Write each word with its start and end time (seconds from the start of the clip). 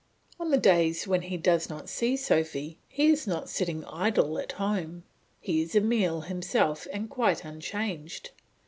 On 0.39 0.49
the 0.49 0.57
days 0.57 1.05
when 1.07 1.21
he 1.21 1.37
does 1.37 1.69
not 1.69 1.87
see 1.87 2.17
Sophy 2.17 2.79
he 2.87 3.09
is 3.11 3.27
not 3.27 3.47
sitting 3.49 3.85
idle 3.85 4.39
at 4.39 4.53
home. 4.53 5.03
He 5.39 5.61
is 5.61 5.75
Emile 5.75 6.21
himself 6.21 6.87
and 6.91 7.07
quite 7.07 7.45
unchanged. 7.45 8.31